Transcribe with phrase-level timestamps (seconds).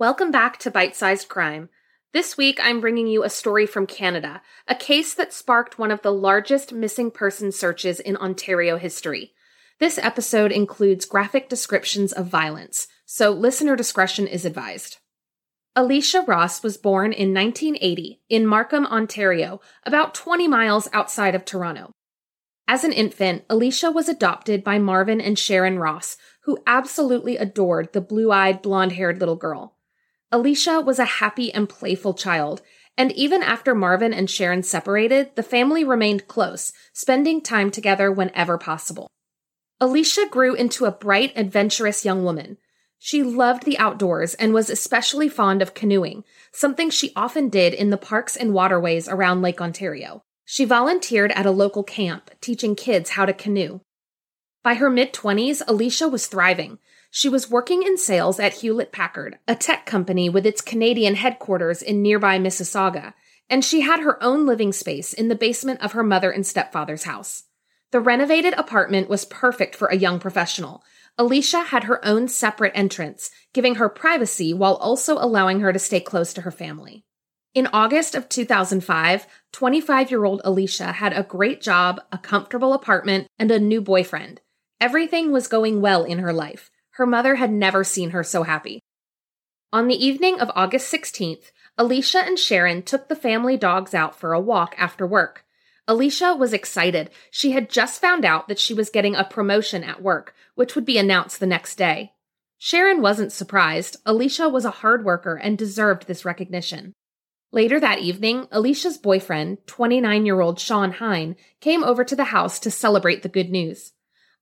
[0.00, 1.68] Welcome back to Bite Sized Crime.
[2.14, 6.00] This week, I'm bringing you a story from Canada, a case that sparked one of
[6.00, 9.34] the largest missing person searches in Ontario history.
[9.78, 14.96] This episode includes graphic descriptions of violence, so listener discretion is advised.
[15.76, 21.92] Alicia Ross was born in 1980 in Markham, Ontario, about 20 miles outside of Toronto.
[22.66, 28.00] As an infant, Alicia was adopted by Marvin and Sharon Ross, who absolutely adored the
[28.00, 29.76] blue eyed, blonde haired little girl.
[30.32, 32.62] Alicia was a happy and playful child,
[32.96, 38.56] and even after Marvin and Sharon separated, the family remained close, spending time together whenever
[38.56, 39.10] possible.
[39.80, 42.58] Alicia grew into a bright, adventurous young woman.
[42.98, 46.22] She loved the outdoors and was especially fond of canoeing,
[46.52, 50.22] something she often did in the parks and waterways around Lake Ontario.
[50.44, 53.80] She volunteered at a local camp, teaching kids how to canoe.
[54.62, 56.78] By her mid 20s, Alicia was thriving.
[57.12, 61.82] She was working in sales at Hewlett Packard, a tech company with its Canadian headquarters
[61.82, 63.14] in nearby Mississauga,
[63.48, 67.02] and she had her own living space in the basement of her mother and stepfather's
[67.02, 67.44] house.
[67.90, 70.84] The renovated apartment was perfect for a young professional.
[71.18, 75.98] Alicia had her own separate entrance, giving her privacy while also allowing her to stay
[75.98, 77.04] close to her family.
[77.52, 83.26] In August of 2005, 25 year old Alicia had a great job, a comfortable apartment,
[83.36, 84.40] and a new boyfriend.
[84.80, 86.70] Everything was going well in her life.
[87.00, 88.82] Her mother had never seen her so happy.
[89.72, 94.34] On the evening of August 16th, Alicia and Sharon took the family dogs out for
[94.34, 95.46] a walk after work.
[95.88, 97.08] Alicia was excited.
[97.30, 100.84] She had just found out that she was getting a promotion at work, which would
[100.84, 102.12] be announced the next day.
[102.58, 103.96] Sharon wasn't surprised.
[104.04, 106.92] Alicia was a hard worker and deserved this recognition.
[107.50, 112.58] Later that evening, Alicia's boyfriend, 29 year old Sean Hine, came over to the house
[112.58, 113.94] to celebrate the good news.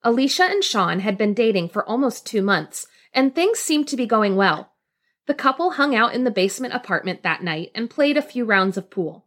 [0.02, 4.06] Alicia and Sean had been dating for almost two months, and things seemed to be
[4.06, 4.72] going well.
[5.26, 8.76] The couple hung out in the basement apartment that night and played a few rounds
[8.76, 9.26] of pool.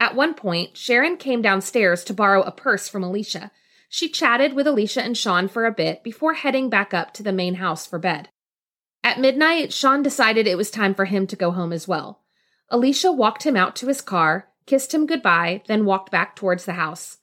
[0.00, 3.50] At one point, Sharon came downstairs to borrow a purse from Alicia.
[3.88, 7.32] She chatted with Alicia and Sean for a bit before heading back up to the
[7.32, 8.28] main house for bed.
[9.04, 12.22] At midnight, Sean decided it was time for him to go home as well.
[12.70, 16.74] Alicia walked him out to his car, kissed him goodbye, then walked back towards the
[16.74, 17.17] house.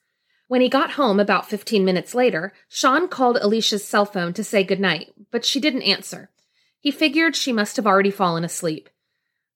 [0.48, 4.64] When he got home about 15 minutes later, Sean called Alicia's cell phone to say
[4.64, 6.30] goodnight, but she didn't answer.
[6.80, 8.90] He figured she must have already fallen asleep.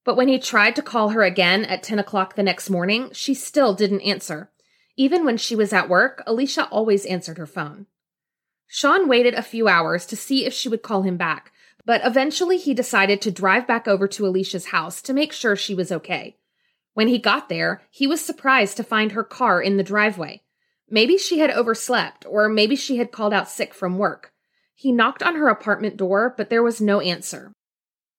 [0.04, 3.36] But when he tried to call her again at 10 o'clock the next morning, she
[3.36, 4.50] still didn't answer.
[4.98, 7.86] Even when she was at work, Alicia always answered her phone.
[8.68, 11.52] Sean waited a few hours to see if she would call him back,
[11.86, 15.76] but eventually he decided to drive back over to Alicia's house to make sure she
[15.76, 16.38] was okay.
[16.94, 20.42] When he got there, he was surprised to find her car in the driveway.
[20.90, 24.32] Maybe she had overslept, or maybe she had called out sick from work.
[24.74, 27.52] He knocked on her apartment door, but there was no answer.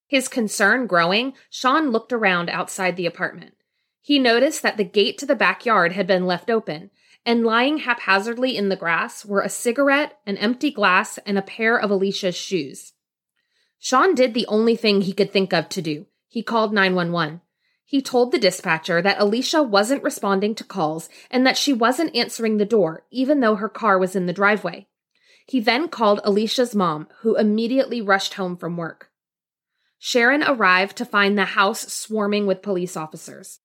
[0.07, 3.55] His concern growing, Sean looked around outside the apartment.
[4.01, 6.91] He noticed that the gate to the backyard had been left open,
[7.25, 11.79] and lying haphazardly in the grass were a cigarette, an empty glass, and a pair
[11.79, 12.93] of Alicia's shoes.
[13.79, 16.07] Sean did the only thing he could think of to do.
[16.29, 17.41] He called 911.
[17.91, 22.57] He told the dispatcher that Alicia wasn't responding to calls and that she wasn't answering
[22.57, 24.87] the door, even though her car was in the driveway.
[25.49, 29.11] He then called Alicia's mom, who immediately rushed home from work.
[29.99, 33.59] Sharon arrived to find the house swarming with police officers.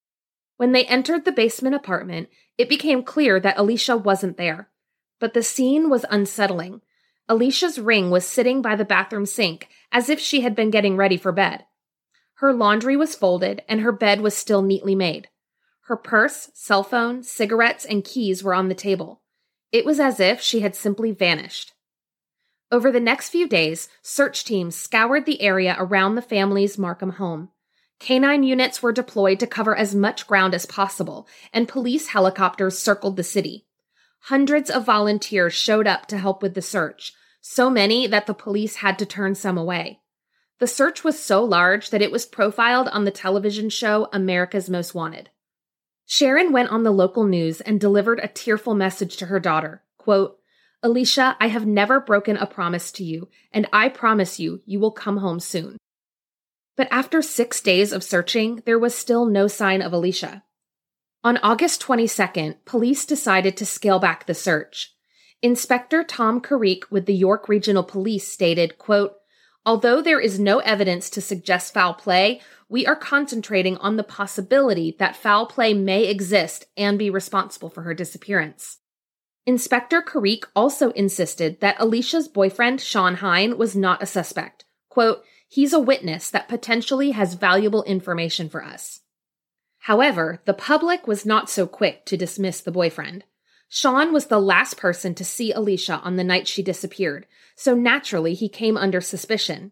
[0.58, 4.70] When they entered the basement apartment, it became clear that Alicia wasn't there.
[5.20, 6.82] But the scene was unsettling.
[7.30, 11.16] Alicia's ring was sitting by the bathroom sink as if she had been getting ready
[11.16, 11.66] for bed.
[12.36, 15.30] Her laundry was folded and her bed was still neatly made.
[15.88, 19.22] Her purse, cell phone, cigarettes, and keys were on the table.
[19.72, 21.74] It was as if she had simply vanished.
[22.72, 27.50] Over the next few days, search teams scoured the area around the family's Markham home.
[28.00, 33.16] Canine units were deployed to cover as much ground as possible, and police helicopters circled
[33.16, 33.66] the city.
[34.24, 38.78] Hundreds of volunteers showed up to help with the search, so many that the police
[38.78, 40.00] had to turn some away.
[40.60, 44.96] The search was so large that it was profiled on the television show America's Most
[44.96, 45.30] Wanted.
[46.06, 49.84] Sharon went on the local news and delivered a tearful message to her daughter.
[49.98, 50.38] Quote,
[50.82, 54.92] Alicia, I have never broken a promise to you, and I promise you, you will
[54.92, 55.78] come home soon.
[56.78, 60.44] But after six days of searching, there was still no sign of Alicia.
[61.24, 64.94] On August 22nd, police decided to scale back the search.
[65.42, 69.16] Inspector Tom Carrique with the York Regional Police stated, quote,
[69.66, 74.96] Although there is no evidence to suggest foul play, we are concentrating on the possibility
[75.00, 78.80] that foul play may exist and be responsible for her disappearance.
[79.48, 84.66] Inspector Carrique also insisted that Alicia's boyfriend, Sean Hine, was not a suspect.
[84.90, 89.02] Quote, he's a witness that potentially has valuable information for us.
[89.80, 93.24] However, the public was not so quick to dismiss the boyfriend.
[93.68, 97.26] Sean was the last person to see Alicia on the night she disappeared,
[97.56, 99.72] so naturally he came under suspicion.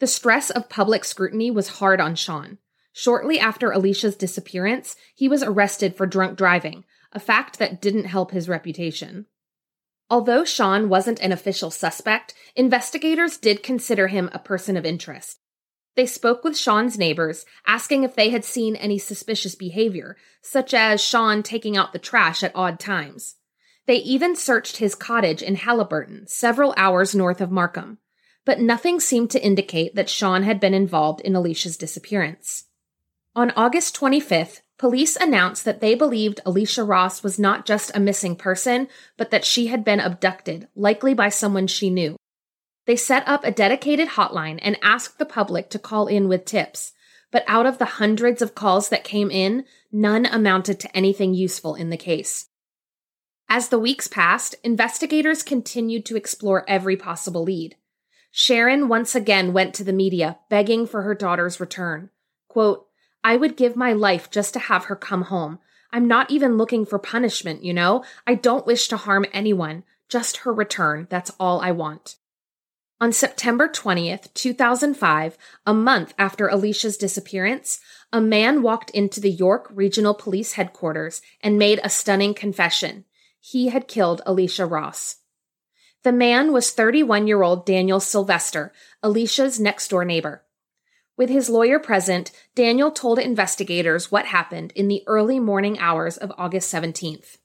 [0.00, 2.58] The stress of public scrutiny was hard on Sean.
[2.92, 8.30] Shortly after Alicia's disappearance, he was arrested for drunk driving, a fact that didn't help
[8.30, 9.26] his reputation.
[10.10, 15.40] Although Sean wasn't an official suspect, investigators did consider him a person of interest.
[15.96, 21.00] They spoke with Sean's neighbors, asking if they had seen any suspicious behavior, such as
[21.00, 23.36] Sean taking out the trash at odd times.
[23.86, 27.98] They even searched his cottage in Haliburton, several hours north of Markham,
[28.44, 32.64] but nothing seemed to indicate that Sean had been involved in Alicia's disappearance.
[33.36, 38.34] On August 25th, Police announced that they believed Alicia Ross was not just a missing
[38.34, 42.16] person, but that she had been abducted, likely by someone she knew.
[42.86, 46.92] They set up a dedicated hotline and asked the public to call in with tips.
[47.30, 51.74] But out of the hundreds of calls that came in, none amounted to anything useful
[51.74, 52.48] in the case.
[53.48, 57.76] As the weeks passed, investigators continued to explore every possible lead.
[58.30, 62.10] Sharon once again went to the media begging for her daughter's return.
[62.48, 62.86] Quote,
[63.22, 65.58] I would give my life just to have her come home.
[65.92, 68.04] I'm not even looking for punishment, you know?
[68.26, 69.84] I don't wish to harm anyone.
[70.08, 71.06] Just her return.
[71.08, 72.16] That's all I want.
[73.04, 75.36] On September 20th, 2005,
[75.66, 77.78] a month after Alicia's disappearance,
[78.14, 83.04] a man walked into the York Regional Police Headquarters and made a stunning confession.
[83.38, 85.16] He had killed Alicia Ross.
[86.02, 88.72] The man was 31 year old Daniel Sylvester,
[89.02, 90.42] Alicia's next door neighbor.
[91.14, 96.32] With his lawyer present, Daniel told investigators what happened in the early morning hours of
[96.38, 97.36] August 17th.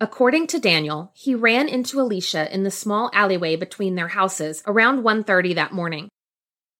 [0.00, 5.04] According to Daniel, he ran into Alicia in the small alleyway between their houses around
[5.04, 6.08] 1:30 that morning.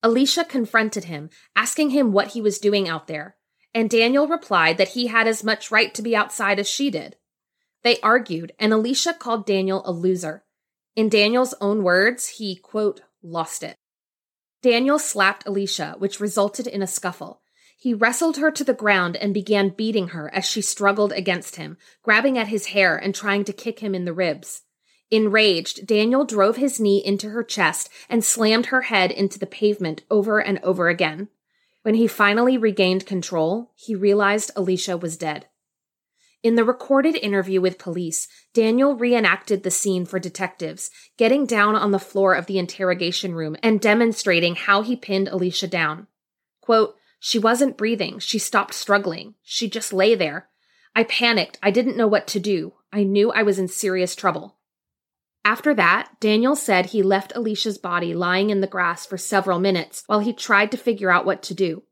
[0.02, 3.36] Alicia confronted him, asking him what he was doing out there,
[3.72, 7.16] and Daniel replied that he had as much right to be outside as she did.
[7.84, 10.44] They argued, and Alicia called Daniel a loser.
[10.96, 13.76] In Daniel's own words, he, quote, lost it.
[14.60, 17.42] Daniel slapped Alicia, which resulted in a scuffle.
[17.76, 21.76] He wrestled her to the ground and began beating her as she struggled against him,
[22.02, 24.62] grabbing at his hair and trying to kick him in the ribs.
[25.10, 30.02] Enraged, Daniel drove his knee into her chest and slammed her head into the pavement
[30.10, 31.28] over and over again.
[31.82, 35.46] When he finally regained control, he realized Alicia was dead.
[36.42, 41.90] In the recorded interview with police, Daniel reenacted the scene for detectives, getting down on
[41.90, 46.06] the floor of the interrogation room and demonstrating how he pinned Alicia down.
[46.60, 48.18] Quote, She wasn't breathing.
[48.18, 49.32] She stopped struggling.
[49.42, 50.50] She just lay there.
[50.94, 51.58] I panicked.
[51.62, 52.74] I didn't know what to do.
[52.92, 54.58] I knew I was in serious trouble.
[55.42, 60.02] After that, Daniel said he left Alicia's body lying in the grass for several minutes
[60.04, 61.84] while he tried to figure out what to do.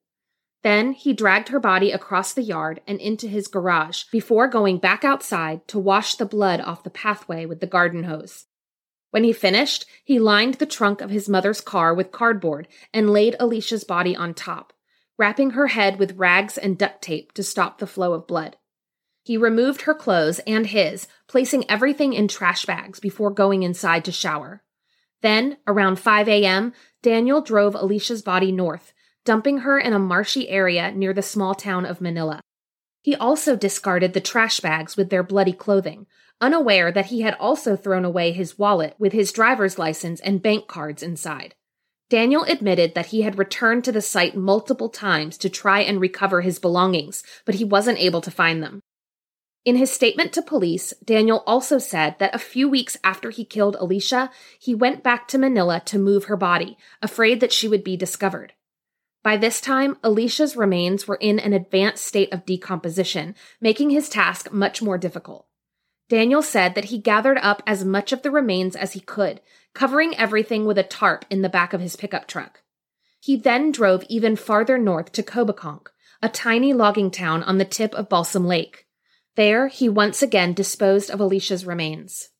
[0.62, 5.02] Then he dragged her body across the yard and into his garage before going back
[5.02, 8.44] outside to wash the blood off the pathway with the garden hose.
[9.12, 13.34] When he finished, he lined the trunk of his mother's car with cardboard and laid
[13.40, 14.74] Alicia's body on top,
[15.18, 18.56] wrapping her head with rags and duct tape to stop the flow of blood.
[19.24, 24.12] He removed her clothes and his, placing everything in trash bags before going inside to
[24.12, 24.62] shower.
[25.20, 28.92] Then, around 5 a.m., Daniel drove Alicia's body north,
[29.24, 32.40] dumping her in a marshy area near the small town of Manilla.
[33.00, 36.06] He also discarded the trash bags with their bloody clothing,
[36.40, 40.66] unaware that he had also thrown away his wallet with his driver's license and bank
[40.66, 41.54] cards inside.
[42.12, 46.42] Daniel admitted that he had returned to the site multiple times to try and recover
[46.42, 48.82] his belongings, but he wasn't able to find them.
[49.64, 53.78] In his statement to police, Daniel also said that a few weeks after he killed
[53.80, 57.96] Alicia, he went back to Manilla to move her body, afraid that she would be
[57.96, 58.52] discovered.
[59.22, 64.52] By this time, Alicia's remains were in an advanced state of decomposition, making his task
[64.52, 65.46] much more difficult.
[66.10, 69.40] Daniel said that he gathered up as much of the remains as he could,
[69.74, 72.62] covering everything with a tarp in the back of his pickup truck.
[73.20, 75.88] He then drove even farther north to Coboconk,
[76.22, 78.86] a tiny logging town on the tip of Balsam Lake.
[79.36, 82.30] There, he once again disposed of Alicia's remains.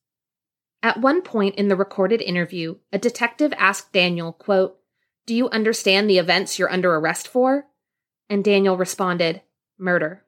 [0.83, 4.79] At one point in the recorded interview, a detective asked Daniel, quote,
[5.27, 7.67] Do you understand the events you're under arrest for?
[8.29, 9.43] And Daniel responded,
[9.79, 10.25] Murder.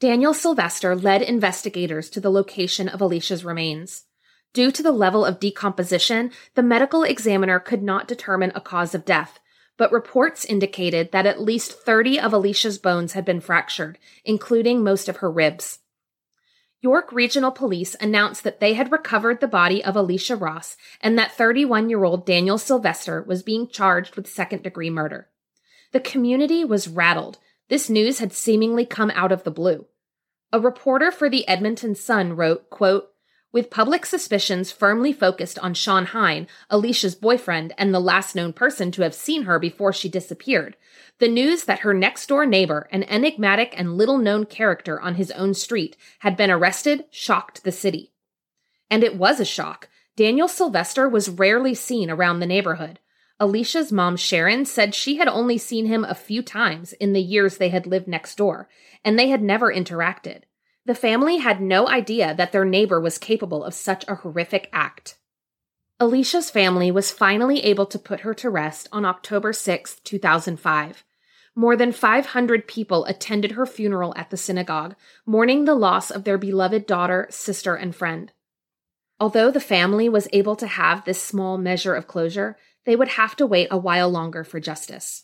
[0.00, 4.04] Daniel Sylvester led investigators to the location of Alicia's remains.
[4.54, 9.04] Due to the level of decomposition, the medical examiner could not determine a cause of
[9.04, 9.40] death,
[9.76, 15.08] but reports indicated that at least 30 of Alicia's bones had been fractured, including most
[15.08, 15.80] of her ribs.
[16.80, 21.32] York Regional Police announced that they had recovered the body of Alicia Ross and that
[21.32, 25.28] 31 year old Daniel Sylvester was being charged with second degree murder.
[25.92, 27.38] The community was rattled.
[27.68, 29.86] This news had seemingly come out of the blue.
[30.52, 33.13] A reporter for the Edmonton Sun wrote, quote,
[33.54, 38.90] with public suspicions firmly focused on Sean Hine, Alicia's boyfriend and the last known person
[38.90, 40.76] to have seen her before she disappeared,
[41.20, 45.30] the news that her next door neighbor, an enigmatic and little known character on his
[45.30, 48.10] own street, had been arrested shocked the city.
[48.90, 49.88] And it was a shock.
[50.16, 52.98] Daniel Sylvester was rarely seen around the neighborhood.
[53.38, 57.58] Alicia's mom, Sharon, said she had only seen him a few times in the years
[57.58, 58.68] they had lived next door,
[59.04, 60.42] and they had never interacted.
[60.86, 65.16] The family had no idea that their neighbor was capable of such a horrific act.
[65.98, 71.04] Alicia's family was finally able to put her to rest on October 6, 2005.
[71.56, 76.36] More than 500 people attended her funeral at the synagogue, mourning the loss of their
[76.36, 78.32] beloved daughter, sister, and friend.
[79.18, 83.36] Although the family was able to have this small measure of closure, they would have
[83.36, 85.23] to wait a while longer for justice.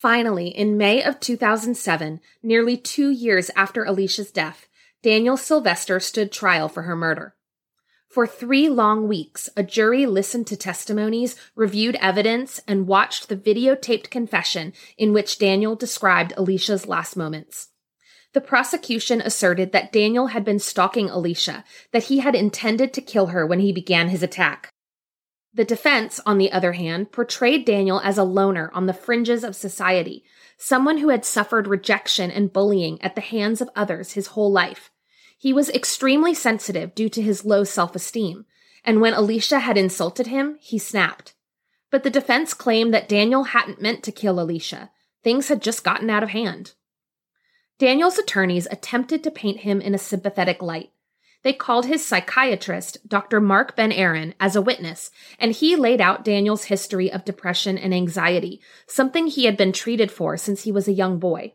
[0.00, 4.66] Finally, in May of 2007, nearly two years after Alicia's death,
[5.02, 7.34] Daniel Sylvester stood trial for her murder.
[8.08, 14.08] For three long weeks, a jury listened to testimonies, reviewed evidence, and watched the videotaped
[14.08, 17.68] confession in which Daniel described Alicia's last moments.
[18.32, 23.26] The prosecution asserted that Daniel had been stalking Alicia, that he had intended to kill
[23.26, 24.72] her when he began his attack.
[25.52, 29.56] The defense, on the other hand, portrayed Daniel as a loner on the fringes of
[29.56, 30.24] society,
[30.56, 34.90] someone who had suffered rejection and bullying at the hands of others his whole life.
[35.36, 38.46] He was extremely sensitive due to his low self esteem,
[38.84, 41.34] and when Alicia had insulted him, he snapped.
[41.90, 44.90] But the defense claimed that Daniel hadn't meant to kill Alicia.
[45.24, 46.74] Things had just gotten out of hand.
[47.78, 50.92] Daniel's attorneys attempted to paint him in a sympathetic light,
[51.42, 53.40] they called his psychiatrist, Dr.
[53.40, 58.60] Mark Ben-Aron, as a witness, and he laid out Daniel's history of depression and anxiety,
[58.86, 61.54] something he had been treated for since he was a young boy.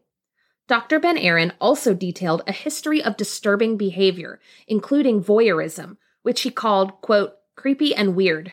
[0.67, 0.99] Dr.
[0.99, 7.93] Ben-Aron also detailed a history of disturbing behavior, including voyeurism, which he called, quote, creepy
[7.93, 8.51] and weird.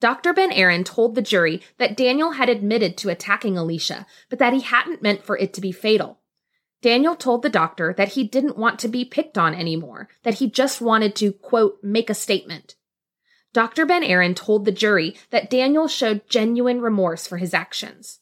[0.00, 0.32] Dr.
[0.32, 5.02] Ben-Aron told the jury that Daniel had admitted to attacking Alicia, but that he hadn't
[5.02, 6.20] meant for it to be fatal.
[6.84, 10.50] Daniel told the doctor that he didn't want to be picked on anymore, that he
[10.50, 12.74] just wanted to, quote, make a statement.
[13.54, 13.86] Dr.
[13.86, 18.20] Ben-Aron told the jury that Daniel showed genuine remorse for his actions.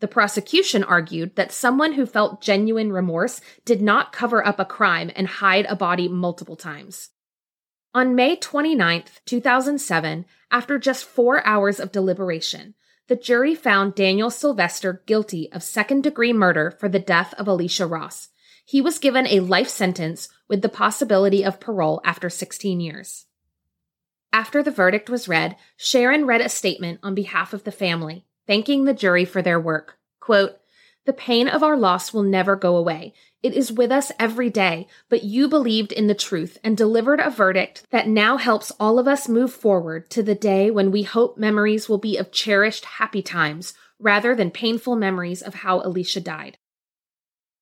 [0.00, 5.10] The prosecution argued that someone who felt genuine remorse did not cover up a crime
[5.16, 7.08] and hide a body multiple times.
[7.94, 12.74] On May 29, 2007, after just four hours of deliberation,
[13.12, 17.86] the jury found Daniel Sylvester guilty of second degree murder for the death of Alicia
[17.86, 18.30] Ross.
[18.64, 23.26] He was given a life sentence with the possibility of parole after 16 years.
[24.32, 28.86] After the verdict was read, Sharon read a statement on behalf of the family, thanking
[28.86, 29.98] the jury for their work.
[30.18, 30.56] Quote,
[31.04, 33.12] the pain of our loss will never go away.
[33.42, 37.30] It is with us every day, but you believed in the truth and delivered a
[37.30, 41.36] verdict that now helps all of us move forward to the day when we hope
[41.36, 46.58] memories will be of cherished, happy times rather than painful memories of how Alicia died.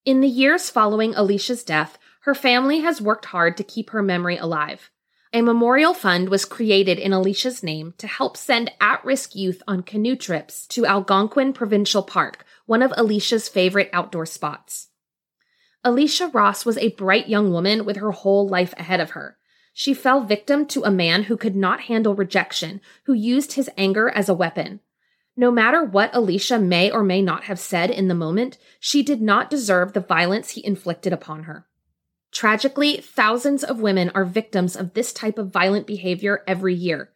[0.05, 4.37] In the years following Alicia's death, her family has worked hard to keep her memory
[4.37, 4.91] alive.
[5.33, 9.83] A memorial fund was created in Alicia's name to help send at risk youth on
[9.83, 14.91] canoe trips to Algonquin Provincial Park, one of Alicia's favorite outdoor spots.
[15.83, 19.39] Alicia Ross was a bright young woman with her whole life ahead of her.
[19.73, 24.09] She fell victim to a man who could not handle rejection, who used his anger
[24.09, 24.79] as a weapon.
[25.37, 29.21] No matter what Alicia may or may not have said in the moment, she did
[29.21, 31.67] not deserve the violence he inflicted upon her.
[32.31, 37.11] Tragically, thousands of women are victims of this type of violent behavior every year.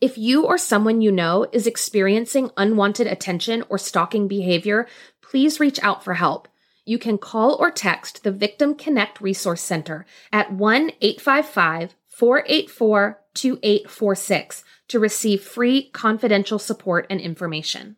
[0.00, 4.86] If you or someone you know is experiencing unwanted attention or stalking behavior,
[5.20, 6.48] please reach out for help.
[6.86, 14.98] You can call or text the VictimConnect Resource Center at 1 855 484 2846 to
[14.98, 17.96] receive free confidential support and information.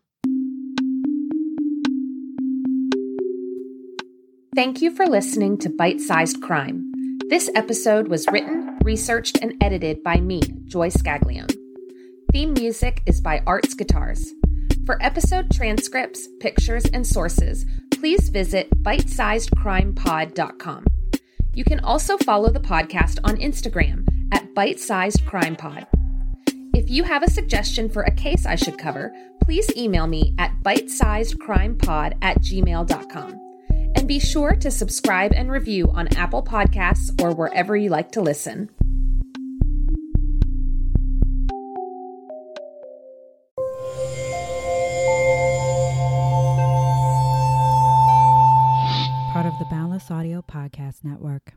[4.56, 6.92] Thank you for listening to Bite Sized Crime.
[7.28, 11.61] This episode was written, researched, and edited by me, Joy Scaglione.
[12.32, 14.32] Theme music is by Arts Guitars.
[14.86, 20.86] For episode transcripts, pictures, and sources, please visit bitesizedcrimepod.com.
[21.52, 25.86] You can also follow the podcast on Instagram at bitesizedcrimepod.
[26.74, 29.12] If you have a suggestion for a case I should cover,
[29.44, 33.40] please email me at bitesizedcrimepod at gmail.com.
[33.94, 38.22] And be sure to subscribe and review on Apple Podcasts or wherever you like to
[38.22, 38.70] listen.
[49.62, 51.54] The Boundless Audio Podcast Network.